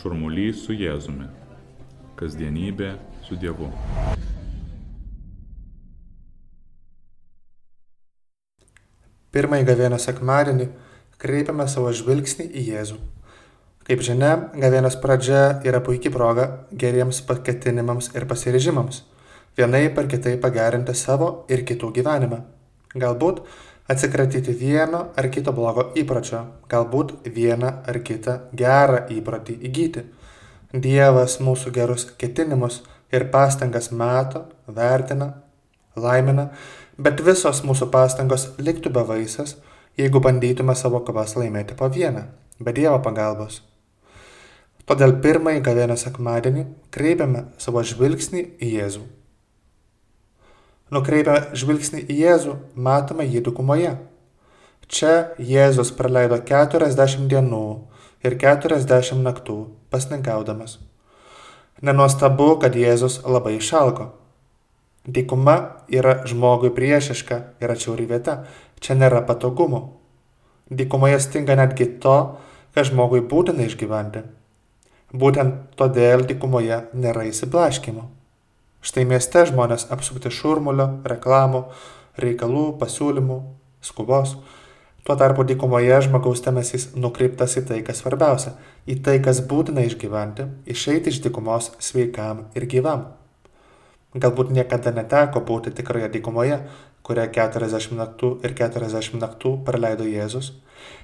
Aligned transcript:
Šurmulys 0.00 0.62
su 0.64 0.72
Jėzumi. 0.72 1.26
Kasdienybė 2.16 2.94
su 3.26 3.36
Dievu. 3.36 3.66
Pirmąjį 9.30 9.66
gavėnos 9.68 10.06
sekmadienį 10.08 10.70
kreipiame 11.20 11.66
savo 11.68 11.92
žvilgsnį 11.92 12.46
į 12.48 12.64
Jėzų. 12.70 12.96
Kaip 13.84 14.04
žinia, 14.06 14.30
gavėnos 14.56 14.96
pradžia 15.02 15.42
yra 15.68 15.82
puikia 15.84 16.12
proga 16.14 16.48
geriems 16.72 17.20
paketinimams 17.28 18.14
ir 18.16 18.24
pasirežimams, 18.30 19.02
vienai 19.58 19.90
par 19.92 20.08
kitai 20.08 20.38
pagerinti 20.40 20.96
savo 20.96 21.44
ir 21.52 21.66
kitų 21.68 21.92
gyvenimą. 22.00 22.40
Galbūt 22.96 23.44
atsikratyti 23.90 24.54
vieno 24.54 25.00
ar 25.18 25.28
kito 25.34 25.52
blogo 25.56 25.88
įpročio, 25.98 26.44
galbūt 26.70 27.16
vieną 27.34 27.72
ar 27.90 27.98
kitą 28.06 28.36
gerą 28.56 29.04
įprotį 29.10 29.56
įgyti. 29.66 30.04
Dievas 30.70 31.40
mūsų 31.42 31.72
gerus 31.74 32.06
ketinimus 32.18 32.80
ir 33.10 33.26
pastangas 33.32 33.90
mato, 33.90 34.44
vertina, 34.68 35.32
laimina, 35.98 36.50
bet 36.98 37.22
visos 37.26 37.64
mūsų 37.66 37.90
pastangos 37.90 38.52
liktų 38.62 38.94
bevaisės, 38.94 39.56
jeigu 39.98 40.22
bandytume 40.22 40.76
savo 40.78 41.02
kovas 41.02 41.34
laimėti 41.36 41.74
po 41.74 41.90
vieną, 41.90 42.28
be 42.62 42.76
Dievo 42.76 43.00
pagalbos. 43.02 43.64
Todėl 44.86 45.18
pirmąjį 45.22 45.60
gavėnio 45.66 45.96
sekmadienį 45.98 46.66
kreipiame 46.94 47.48
savo 47.62 47.82
žvilgsnį 47.86 48.46
į 48.62 48.76
Jėzų. 48.78 49.08
Nukreipę 50.90 51.54
žvilgsnį 51.54 52.00
į 52.10 52.14
Jėzų, 52.24 52.56
matome 52.74 53.22
jį 53.22 53.44
dukumoje. 53.46 53.92
Čia 54.90 55.36
Jėzus 55.38 55.92
praleido 55.94 56.40
40 56.42 57.28
dienų 57.30 57.66
ir 58.26 58.34
40 58.42 59.22
naktų 59.22 59.58
pasninkaudamas. 59.94 60.80
Nenuostabu, 61.86 62.56
kad 62.58 62.74
Jėzus 62.74 63.20
labai 63.22 63.54
išalko. 63.60 64.10
Dykuma 65.06 65.56
yra 65.88 66.18
žmogui 66.26 66.74
priešiška 66.74 67.38
ir 67.62 67.70
atšiauri 67.72 68.10
vieta. 68.10 68.40
Čia 68.82 68.98
nėra 68.98 69.22
patogumų. 69.30 69.84
Dykumoje 70.74 71.22
stinga 71.22 71.54
netgi 71.56 71.86
to, 72.02 72.18
ką 72.74 72.84
žmogui 72.90 73.22
būtina 73.30 73.64
išgyventi. 73.70 74.26
Būtent 75.14 75.70
todėl 75.78 76.26
dykumoje 76.26 76.88
nėra 76.94 77.30
įsiblaškimo. 77.30 78.10
Štai 78.80 79.02
mieste 79.04 79.42
žmonės 79.44 79.90
apsupti 79.92 80.30
šurmulio, 80.32 80.86
reklamų, 81.04 81.66
reikalų, 82.20 82.64
pasiūlymų, 82.80 83.36
skubos. 83.84 84.38
Tuo 85.04 85.16
tarpu 85.20 85.44
dykumoje 85.44 85.98
žmogaus 86.06 86.40
dėmesys 86.44 86.90
nukreiptas 86.96 87.58
į 87.60 87.64
tai, 87.68 87.80
kas 87.84 88.00
svarbiausia, 88.00 88.54
į 88.88 88.98
tai, 89.04 89.18
kas 89.24 89.42
būtina 89.48 89.84
išgyventi, 89.84 90.48
išeiti 90.72 91.12
iš 91.12 91.20
dykumos 91.26 91.70
sveikam 91.80 92.46
ir 92.56 92.68
gyvam. 92.72 93.06
Galbūt 94.16 94.48
niekada 94.56 94.92
neteko 94.96 95.44
būti 95.44 95.72
tikroje 95.76 96.08
dykumoje, 96.16 96.62
kurią 97.04 97.28
40 97.36 97.96
naktų 98.00 98.34
ir 98.44 98.56
40 98.56 99.20
naktų 99.20 99.58
praleido 99.64 100.08
Jėzus, 100.08 100.54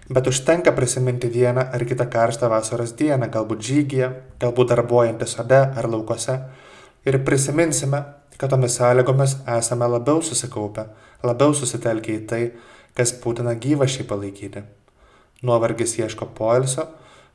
bet 0.08 0.28
užtenka 0.32 0.72
prisiminti 0.72 1.28
vieną 1.28 1.69
ar 1.77 1.84
kitą 1.84 2.08
karštą 2.08 2.48
vasaros 2.52 2.97
dieną, 2.97 3.28
galbūt 3.32 3.64
žygyje, 3.69 4.14
galbūt 4.41 4.72
darbuojantis 4.72 5.36
sode 5.36 5.60
ar 5.60 5.88
laukose 5.92 6.41
ir 7.07 7.25
prisiminsime, 7.25 8.03
kad 8.37 8.51
tomis 8.51 8.77
sąlygomis 8.77 9.37
esame 9.59 9.89
labiau 9.89 10.23
susikaupę, 10.23 10.87
labiau 11.25 11.55
susitelkę 11.55 12.17
į 12.19 12.25
tai, 12.31 12.43
kas 12.97 13.15
būtina 13.23 13.55
gyvašiai 13.62 14.07
palaikyti. 14.09 14.62
Nuovargis 15.47 15.97
ieško 16.01 16.29
poilsio, 16.37 16.89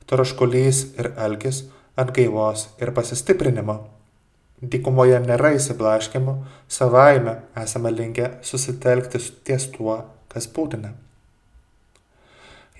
troškulys 0.10 0.84
ir 1.00 1.14
alkis 1.18 1.64
atgaivos 1.96 2.68
ir 2.82 2.92
pasistiprinimo. 2.98 3.78
Dykumoje 4.62 5.18
nėra 5.24 5.56
įsiblaškimo, 5.58 6.36
savaime 6.70 7.40
esame 7.58 7.94
linkę 7.96 8.28
susitelkti 8.46 9.22
ties 9.48 9.70
tuo, 9.74 10.04
kas 10.30 10.46
būtina. 10.54 10.92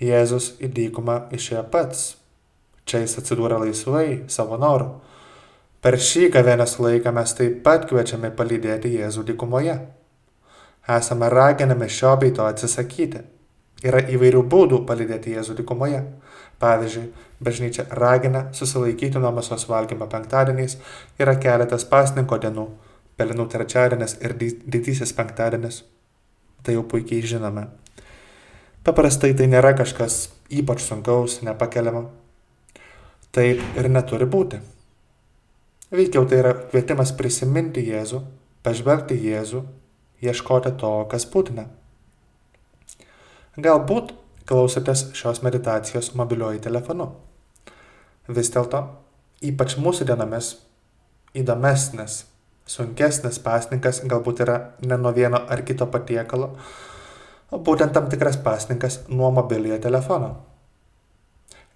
Jėzus 0.02 0.52
į 0.62 0.70
dykumą 0.76 1.16
išėjo 1.34 1.64
pats. 1.72 2.12
Čia 2.86 3.02
jis 3.04 3.16
atsidūrė 3.18 3.60
laisvai, 3.62 4.06
savo 4.30 4.58
noru 4.58 4.90
Per 5.82 5.96
šį 5.98 6.28
gavėnės 6.30 6.76
laiką 6.78 7.10
mes 7.10 7.32
taip 7.34 7.58
pat 7.66 7.88
kviečiame 7.90 8.28
palydėti 8.38 8.92
Jėzų 9.00 9.24
dykumoje. 9.32 9.74
Esame 10.96 11.30
raginami 11.30 11.88
šio 11.90 12.12
bei 12.20 12.30
to 12.34 12.44
atsisakyti. 12.46 13.22
Yra 13.82 14.04
įvairių 14.14 14.44
būdų 14.46 14.84
palydėti 14.86 15.32
Jėzų 15.34 15.56
dykumoje. 15.58 16.04
Pavyzdžiui, 16.62 17.08
bažnyčia 17.42 17.88
ragina 17.98 18.44
susilaikyti 18.54 19.18
nuo 19.18 19.32
mėsos 19.34 19.66
valgymo 19.66 20.06
penktadieniais, 20.10 20.76
yra 21.18 21.34
keletas 21.42 21.82
pasninko 21.90 22.38
dienų, 22.44 22.68
pelinų 23.18 23.48
trečiadienis 23.50 24.20
ir 24.22 24.36
didysis 24.38 25.10
penktadienis. 25.18 25.80
Tai 26.62 26.76
jau 26.76 26.84
puikiai 26.86 27.26
žinome. 27.26 27.66
Paprastai 28.86 29.32
tai 29.34 29.48
nėra 29.50 29.74
kažkas 29.78 30.28
ypač 30.46 30.86
sunkaus, 30.86 31.40
nepakeliamo. 31.42 32.04
Taip 33.34 33.82
ir 33.82 33.90
neturi 33.90 34.30
būti. 34.30 34.62
Veikiau 35.92 36.24
tai 36.24 36.38
yra 36.40 36.54
kvietimas 36.56 37.10
prisiminti 37.12 37.82
Jėzų, 37.84 38.22
pažvelgti 38.64 39.18
Jėzų, 39.26 39.60
ieškoti 40.24 40.70
to, 40.80 40.92
kas 41.12 41.26
būtina. 41.28 41.66
Galbūt 43.60 44.14
klausotės 44.48 45.10
šios 45.12 45.42
meditacijos 45.44 46.14
mobiliuoju 46.16 46.62
telefonu. 46.64 47.10
Vis 48.32 48.48
dėlto, 48.54 48.80
ypač 49.44 49.74
mūsų 49.76 50.06
dienomis, 50.08 50.54
įdomesnis, 51.36 52.22
sunkesnis 52.64 53.36
pasninkas 53.44 54.00
galbūt 54.08 54.40
yra 54.46 54.56
ne 54.86 54.96
nuo 54.96 55.12
vieno 55.12 55.42
ar 55.44 55.60
kito 55.66 55.90
patiekalo, 55.92 56.54
o 57.52 57.60
būtent 57.60 57.92
tam 57.92 58.08
tikras 58.08 58.40
pasninkas 58.40 59.02
nuo 59.12 59.28
mobiliojo 59.34 59.82
telefono. 59.84 60.32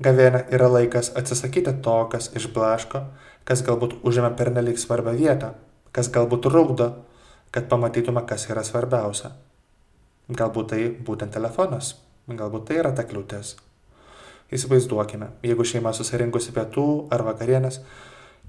Gavėnė 0.03 0.43
yra 0.53 0.67
laikas 0.69 1.09
atsisakyti 1.17 1.73
to, 1.85 1.97
kas 2.13 2.29
išblaško, 2.37 3.01
kas 3.49 3.63
galbūt 3.65 3.95
užėmė 4.05 4.35
pernelyg 4.37 4.77
svarbią 4.77 5.15
vietą, 5.17 5.55
kas 5.97 6.11
galbūt 6.13 6.43
trukdo, 6.45 6.91
kad 7.55 7.71
pamatytume, 7.71 8.21
kas 8.29 8.45
yra 8.51 8.65
svarbiausia. 8.67 9.31
Galbūt 10.29 10.69
tai 10.73 10.83
būtent 11.07 11.33
telefonas, 11.33 11.95
galbūt 12.29 12.67
tai 12.69 12.83
yra 12.83 12.91
ta 12.93 13.07
kliūtis. 13.09 13.55
Įsivaizduokime, 14.53 15.31
jeigu 15.47 15.65
šeima 15.65 15.95
susirinkusi 15.97 16.53
pietų 16.55 16.87
ar 17.15 17.25
vakarienės, 17.27 17.81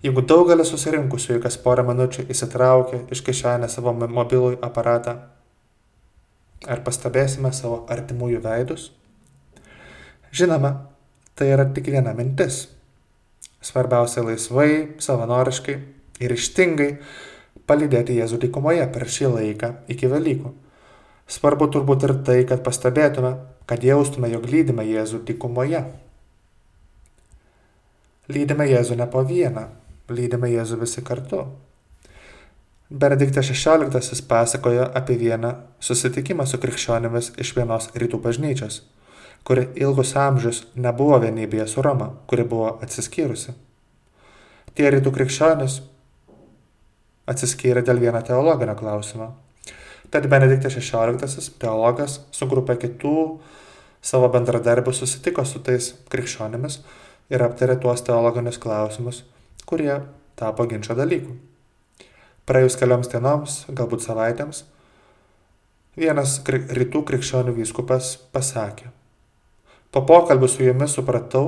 jeigu 0.03 0.25
daugelis 0.27 0.73
susirinkusiųjų 0.73 1.45
kas 1.45 1.55
porą 1.63 1.87
minučių 1.87 2.27
įsitraukia 2.33 3.05
iš 3.13 3.23
kišenės 3.23 3.79
savo 3.79 3.95
mobilųjį 3.95 4.59
aparatą, 4.67 5.15
ar 6.67 6.83
pastebėsime 6.83 7.53
savo 7.55 7.85
artimųjų 7.93 8.43
veidus? 8.43 8.91
Žinoma, 10.35 10.75
tai 11.37 11.51
yra 11.53 11.67
tik 11.69 11.91
viena 11.93 12.15
mintis. 12.17 12.65
Svarbiausia 13.61 14.23
laisvai, 14.25 14.97
savanoriškai 15.01 15.75
ir 16.23 16.33
ištingai 16.33 16.89
palydėti 17.69 18.17
Jėzų 18.17 18.39
dykumoje 18.47 18.87
per 18.93 19.05
šį 19.11 19.29
laiką 19.35 19.71
iki 19.93 20.09
Velykų. 20.09 20.53
Svarbu 21.27 21.67
turbūt 21.73 22.07
ir 22.07 22.15
tai, 22.25 22.39
kad 22.47 22.63
pastebėtume, 22.65 23.33
kad 23.69 23.83
jaustume, 23.83 24.31
jog 24.31 24.47
lydime 24.47 24.85
Jėzų 24.87 25.21
dykumoje. 25.27 25.83
Lydime 28.31 28.67
Jėzų 28.71 28.97
ne 28.99 29.07
po 29.11 29.23
vieną, 29.27 29.67
lydime 30.09 30.49
Jėzų 30.53 30.81
visi 30.81 31.03
kartu. 31.05 31.43
Benediktas 32.87 33.51
XVI 33.51 34.21
pasakojo 34.29 34.87
apie 34.95 35.17
vieną 35.19 35.51
susitikimą 35.83 36.47
su 36.47 36.57
krikščionimis 36.63 37.33
iš 37.43 37.51
vienos 37.57 37.91
rytų 37.99 38.21
bažnyčios 38.23 38.85
kuri 39.47 39.69
ilgus 39.79 40.11
amžius 40.19 40.65
nebuvo 40.75 41.21
vienybėje 41.23 41.69
su 41.71 41.83
Roma, 41.85 42.09
kuri 42.27 42.43
buvo 42.43 42.73
atsiskyrusi. 42.83 43.53
Tie 44.75 44.89
rytų 44.91 45.13
krikščionis 45.15 45.77
atsiskyrė 47.31 47.83
dėl 47.87 48.01
vieno 48.03 48.19
teologinio 48.27 48.75
klausimo. 48.75 49.29
Tad 50.11 50.27
Benediktas 50.31 50.75
XVI 50.75 51.55
teologas 51.63 52.19
su 52.35 52.47
grupė 52.47 52.75
kitų 52.83 53.15
savo 54.03 54.29
bendradarbių 54.35 54.93
susitiko 54.95 55.43
su 55.47 55.63
tais 55.63 55.93
krikščionimis 56.11 56.79
ir 57.31 57.43
aptarė 57.43 57.79
tuos 57.83 58.03
teologinius 58.07 58.59
klausimus, 58.59 59.23
kurie 59.67 59.93
tapo 60.39 60.67
ginčio 60.67 60.95
dalykų. 60.95 61.35
Praėjus 62.47 62.77
kelioms 62.79 63.11
dienoms, 63.11 63.57
galbūt 63.67 64.05
savaitėms, 64.05 64.63
vienas 65.99 66.39
rytų 66.47 67.03
krikščionių 67.09 67.57
vyskupas 67.57 68.13
pasakė, 68.31 68.93
Po 69.97 70.03
pokalbių 70.05 70.45
su 70.51 70.61
jumis 70.61 70.93
supratau, 70.93 71.47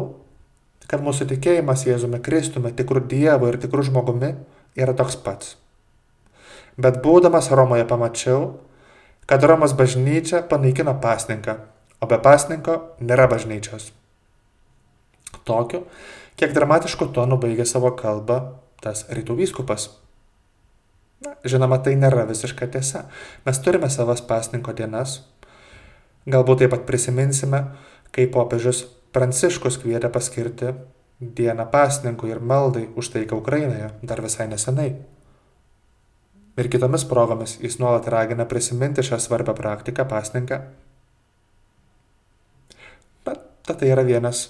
kad 0.89 1.03
mūsų 1.05 1.27
tikėjimas 1.29 1.85
Jėzumi 1.85 2.17
Kristumi, 2.25 2.73
tikrų 2.73 3.03
Dievu 3.11 3.51
ir 3.51 3.59
tikrų 3.61 3.85
žmogumi 3.91 4.31
yra 4.73 4.95
toks 4.97 5.19
pats. 5.21 5.51
Bet 6.81 6.97
būdamas 7.03 7.51
Romoje 7.53 7.85
pamačiau, 7.85 8.55
kad 9.29 9.45
Romos 9.45 9.75
bažnyčia 9.77 10.41
panaikino 10.49 10.95
pasninką, 11.03 11.59
o 12.01 12.09
be 12.09 12.17
pasninko 12.17 12.79
nėra 13.05 13.29
bažnyčios. 13.29 13.91
Tokiu 15.45 15.83
Kiek 16.39 16.53
dramatiško 16.55 17.09
tonu 17.11 17.35
baigė 17.35 17.65
savo 17.67 17.89
kalbą 17.99 18.37
tas 18.79 19.01
rytų 19.11 19.35
vyskupas. 19.41 19.89
Na, 21.19 21.33
žinoma, 21.43 21.81
tai 21.83 21.97
nėra 21.99 22.23
visiška 22.29 22.69
tiesa. 22.71 23.01
Mes 23.43 23.59
turime 23.59 23.89
savas 23.91 24.23
pasninko 24.23 24.71
dienas. 24.77 25.17
Galbūt 26.31 26.61
taip 26.63 26.71
pat 26.71 26.85
prisiminsime, 26.87 27.59
kai 28.15 28.27
popiežius 28.31 28.85
Pranciškus 29.09 29.79
kvietė 29.81 30.11
paskirti 30.13 30.73
dieną 31.19 31.65
pasninkui 31.71 32.29
ir 32.29 32.39
maldai 32.39 32.83
už 32.95 33.09
taiką 33.15 33.39
Ukrainoje 33.41 33.89
dar 34.03 34.21
visai 34.21 34.45
nesenai. 34.47 34.91
Ir 36.59 36.69
kitomis 36.69 37.05
progomis 37.09 37.55
jis 37.63 37.79
nuolat 37.79 38.07
ragina 38.07 38.45
prisiminti 38.45 39.01
šią 39.01 39.17
svarbią 39.23 39.55
praktiką 39.57 40.05
pasninką. 40.05 40.59
Bet 43.25 43.41
tai 43.65 43.89
yra 43.89 44.03
vienas, 44.05 44.43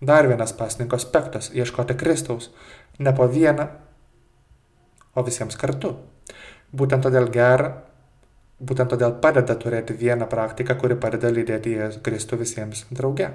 dar 0.00 0.28
vienas 0.28 0.52
pasninko 0.52 0.96
aspektas- 0.96 1.50
ieškoti 1.58 1.94
Kristaus. 1.94 2.50
Ne 2.98 3.12
po 3.12 3.28
vieną, 3.28 3.68
o 5.14 5.22
visiems 5.22 5.56
kartu. 5.56 5.96
Būtent 6.74 7.02
todėl 7.02 7.30
gera, 7.32 7.87
būtent 8.60 8.90
todėl 8.90 9.14
padeda 9.22 9.54
turėti 9.54 9.94
vieną 9.94 10.26
praktiką, 10.30 10.76
kuri 10.80 10.96
padeda 10.98 11.30
lydėti 11.30 11.76
Kristų 12.02 12.40
visiems 12.42 12.86
drauge. 12.90 13.30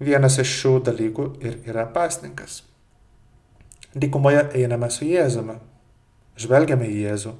Vienas 0.00 0.38
iš 0.40 0.52
šių 0.62 0.74
dalykų 0.88 1.26
ir 1.44 1.58
yra 1.68 1.84
pasninkas. 1.94 2.62
Dykumoje 3.94 4.46
einame 4.56 4.88
su 4.90 5.04
Jėzumi, 5.04 5.58
žvelgiame 6.40 6.86
į 6.88 7.00
Jėzų. 7.04 7.34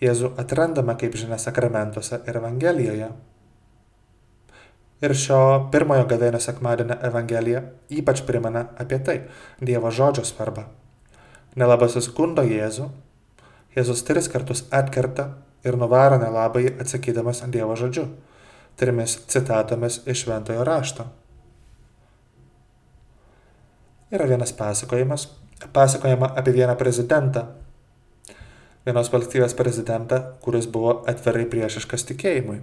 Jėzų 0.00 0.30
atrandame, 0.40 0.94
kaip 0.96 1.18
žinia, 1.20 1.36
sakramentuose 1.38 2.22
ir 2.24 2.38
Evangelijoje. 2.40 3.10
Ir 5.00 5.14
šio 5.16 5.40
pirmojo 5.72 6.06
gavėnio 6.08 6.40
sekmadienio 6.40 6.96
Evangelija 7.08 7.62
ypač 7.92 8.20
primena 8.28 8.66
apie 8.80 8.98
tai 9.04 9.16
Dievo 9.60 9.92
žodžio 9.92 10.24
svarbą. 10.28 10.66
Nelabasis 11.56 12.08
gundo 12.16 12.44
Jėzų, 12.46 12.88
Jėzus 13.76 14.02
tris 14.06 14.26
kartus 14.28 14.64
atkerta 14.74 15.30
ir 15.64 15.76
nuvaro 15.78 16.18
nelabai 16.18 16.66
atsakydamas 16.80 17.44
Dievo 17.52 17.76
žodžiu 17.78 18.08
trimis 18.80 19.18
citatomis 19.26 20.00
iš 20.06 20.22
Šventojo 20.24 20.64
rašto. 20.64 21.04
Yra 24.10 24.24
vienas 24.24 24.52
pasakojimas, 24.56 25.28
pasakojama 25.72 26.32
apie 26.36 26.54
vieną 26.56 26.74
prezidentą, 26.80 27.44
vienos 28.86 29.12
valstybės 29.12 29.54
prezidentą, 29.54 30.22
kuris 30.40 30.66
buvo 30.66 31.02
atvirai 31.12 31.44
priešiškas 31.52 32.08
tikėjimui. 32.08 32.56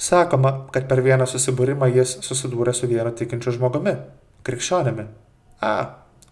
Sakoma, 0.00 0.54
kad 0.72 0.88
per 0.88 1.04
vieną 1.04 1.28
susibūrimą 1.28 1.90
jis 1.92 2.16
susidūrė 2.24 2.72
su 2.74 2.88
vienu 2.90 3.12
tikinčiu 3.14 3.52
žmogumi, 3.58 3.92
krikščionimi. 4.48 5.04
A, 5.62 5.74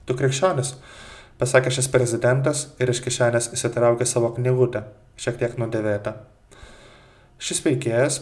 tu 0.09 0.17
krikščionis, 0.19 0.73
pasakė 1.41 1.73
šis 1.73 1.89
prezidentas 1.93 2.67
ir 2.83 2.93
iš 2.93 3.01
kišenės 3.07 3.51
įsitraukė 3.57 4.07
savo 4.09 4.35
knygutę, 4.37 4.85
šiek 5.17 5.41
tiek 5.41 5.57
nudėvėtą. 5.61 6.13
Šis 7.41 7.63
veikėjas 7.65 8.21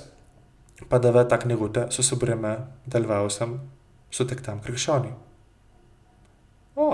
padavė 0.91 1.25
tą 1.31 1.41
knygutę 1.43 1.89
susibūrime 1.95 2.55
dalyvausiam 2.87 3.57
sutiktam 4.15 4.63
krikščioniui. 4.63 5.17
O, 6.79 6.89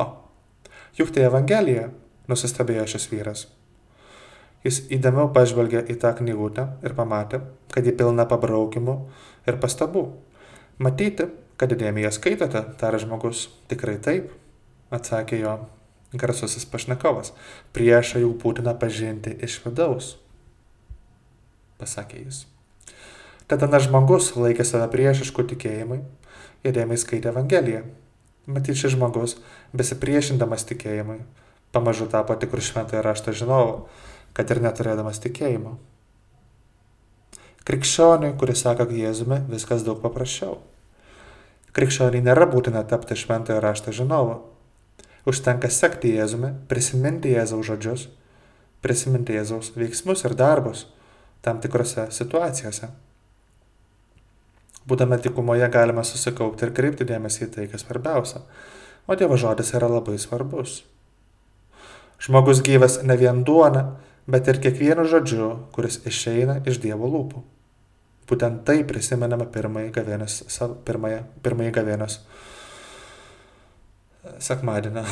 juk 0.96 1.12
tai 1.12 1.26
Evangelija, 1.28 1.90
nusistebėjo 2.32 2.88
šis 2.94 3.08
vyras. 3.12 3.44
Jis 4.64 4.80
įdėmiau 4.96 5.28
pažvelgė 5.36 5.84
į 5.92 5.98
tą 6.00 6.14
knygutę 6.16 6.70
ir 6.88 6.96
pamatė, 6.96 7.42
kad 7.68 7.84
ji 7.84 7.92
pilna 7.92 8.24
pabraukimų 8.24 8.94
ir 9.44 9.60
pastabų. 9.60 10.06
Matyti, 10.80 11.28
kad 11.60 11.76
įdėmiai 11.76 12.08
ją 12.08 12.14
skaitote, 12.16 12.64
tarė 12.80 13.04
žmogus. 13.04 13.50
Tikrai 13.68 13.98
taip, 14.00 14.32
atsakė 14.88 15.44
jo 15.44 15.58
garsusis 16.14 16.66
pašnekovas. 16.70 17.32
Priešą 17.76 18.22
jau 18.22 18.32
būtina 18.38 18.74
pažinti 18.78 19.34
iš 19.44 19.60
vidaus, 19.66 20.14
pasakė 21.80 22.24
jis. 22.24 22.44
Tada 23.50 23.68
na 23.68 23.80
žmogus 23.82 24.32
laikė 24.38 24.64
save 24.64 24.88
priešišku 24.92 25.44
tikėjimui 25.52 26.00
ir 26.64 26.76
dėmiai 26.76 27.00
skaitė 27.00 27.32
Evangeliją. 27.34 27.84
Matyt, 28.46 28.76
šis 28.76 28.92
žmogus, 28.92 29.38
besipriešindamas 29.76 30.66
tikėjimui, 30.68 31.22
pamažu 31.72 32.08
tapo 32.12 32.36
tikrų 32.36 32.60
šventąją 32.64 33.00
raštą 33.04 33.32
žinovu, 33.36 33.86
kad 34.36 34.50
ir 34.52 34.60
neturėdamas 34.64 35.20
tikėjimo. 35.24 35.78
Krikščioniui, 37.64 38.34
kuris 38.36 38.60
sako 38.60 38.84
Jėzumi, 38.92 39.40
viskas 39.48 39.84
daug 39.86 40.02
paprasčiau. 40.02 40.58
Krikščioniai 41.74 42.20
nėra 42.26 42.44
būtina 42.50 42.84
tapti 42.86 43.16
šventąją 43.16 43.62
raštą 43.64 43.94
žinovu. 43.96 44.36
Užtenka 45.24 45.70
sekti 45.72 46.12
Jėzumi, 46.18 46.52
prisiminti 46.68 47.32
Jėzaus 47.32 47.64
žodžius, 47.70 48.08
prisiminti 48.84 49.38
Jėzaus 49.38 49.72
veiksmus 49.76 50.26
ir 50.28 50.36
darbus 50.36 50.86
tam 51.44 51.60
tikrose 51.60 52.08
situacijose. 52.12 52.88
Būdami 54.88 55.18
tikumoje 55.24 55.68
galime 55.72 56.04
susikaupti 56.04 56.66
ir 56.66 56.72
kreipti 56.76 57.06
dėmesį 57.08 57.46
į 57.46 57.50
tai, 57.56 57.66
kas 57.72 57.84
svarbiausia. 57.84 58.42
O 59.08 59.16
Dievo 59.16 59.36
žodis 59.40 59.72
yra 59.76 59.88
labai 59.88 60.16
svarbus. 60.20 60.82
Žmogus 62.24 62.62
gyvas 62.64 62.98
ne 63.04 63.16
vien 63.20 63.42
duona, 63.44 63.84
bet 64.28 64.48
ir 64.48 64.60
kiekvienu 64.64 65.04
žodžiu, 65.08 65.50
kuris 65.76 66.00
išeina 66.08 66.60
iš 66.68 66.80
Dievo 66.84 67.08
lūpų. 67.12 67.44
Būtent 68.28 68.62
tai 68.64 68.78
prisimename 68.88 69.44
pirmąjį 69.52 69.90
gavėnės, 69.92 70.38
pirmąjį, 70.88 71.20
pirmąjį 71.44 71.72
gavėnės 71.76 72.20
sekmadienį, 74.42 75.06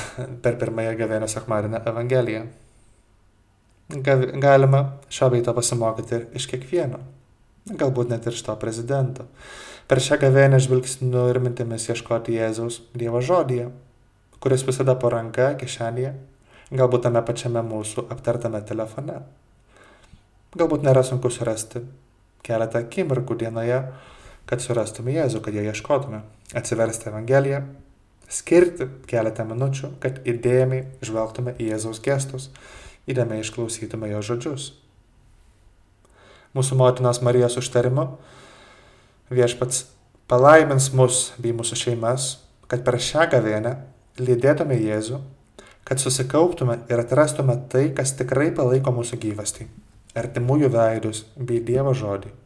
per 0.45 0.59
pirmąją 0.61 0.95
gavėnę 1.01 1.31
sekmadienę 1.31 1.83
Evangeliją. 1.93 2.45
Galima 4.41 4.87
šio 5.13 5.29
veito 5.35 5.53
pasimokyti 5.57 6.23
iš 6.39 6.47
kiekvieno 6.49 7.03
galbūt 7.67 8.11
net 8.11 8.27
ir 8.27 8.35
iš 8.35 8.43
to 8.47 8.55
prezidento. 8.59 9.27
Per 9.87 10.01
šią 10.03 10.19
gavėnę 10.23 10.59
žvilgsniu 10.63 11.29
ir 11.31 11.41
mintimis 11.43 11.89
ieškoti 11.91 12.37
Jėzaus 12.39 12.81
Dievo 12.97 13.21
žodyje, 13.23 13.69
kuris 14.43 14.65
visada 14.67 14.95
po 14.99 15.11
ranka, 15.13 15.53
kišenėje, 15.59 16.15
galbūt 16.73 17.07
tame 17.07 17.23
pačiame 17.27 17.63
mūsų 17.67 18.09
aptartame 18.11 18.63
telefone. 18.67 19.21
Galbūt 20.59 20.85
nėra 20.85 21.05
sunku 21.07 21.31
surasti 21.33 21.85
keletą 22.45 22.83
akimirkų 22.83 23.39
dienoje, 23.45 23.85
kad 24.47 24.63
surastume 24.63 25.15
Jėzų, 25.15 25.43
kad 25.45 25.55
jo 25.55 25.63
ieškotume, 25.71 26.23
atsiversti 26.59 27.09
Evangeliją, 27.13 27.63
skirti 28.33 28.89
keletą 29.11 29.45
minučių, 29.49 29.95
kad 30.03 30.23
įdėmiai 30.29 30.87
žvelgtume 31.05 31.57
į 31.61 31.73
Jėzaus 31.73 32.01
gestus, 32.05 32.49
įdėmiai 33.07 33.45
išklausytume 33.45 34.09
jo 34.13 34.23
žodžius 34.25 34.73
mūsų 36.57 36.77
motinos 36.77 37.23
Marijos 37.25 37.57
užtarimu, 37.61 38.07
viešpats 39.33 39.87
palaimins 40.29 40.91
mus 40.97 41.31
bei 41.41 41.55
mūsų 41.57 41.79
šeimas, 41.85 42.35
kad 42.69 42.85
per 42.85 42.99
šią 43.01 43.29
gavėnę 43.33 43.77
lydėtume 44.21 44.77
Jėzų, 44.81 45.21
kad 45.89 46.01
susikauptume 46.01 46.83
ir 46.93 47.03
atrastume 47.03 47.57
tai, 47.73 47.89
kas 47.97 48.15
tikrai 48.19 48.51
palaiko 48.55 48.93
mūsų 48.95 49.19
gyvastį- 49.25 49.69
artimųjų 50.23 50.69
veidus 50.73 51.25
bei 51.37 51.61
Dievo 51.61 51.95
žodį. 51.97 52.42